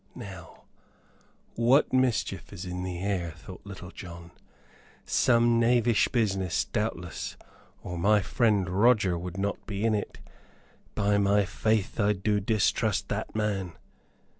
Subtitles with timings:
[0.15, 0.63] "Now,
[1.53, 4.31] what mischief is in the air?" thought Little John.
[5.05, 7.37] "Some knavish business doubtless,
[7.83, 10.17] or my friend Roger would not be in it.
[10.95, 13.73] By my faith, I do mistrust that man."